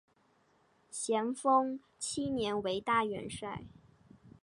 [0.89, 3.67] 咸丰七年为大元帅。